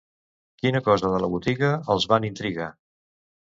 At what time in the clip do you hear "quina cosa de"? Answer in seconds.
0.63-1.21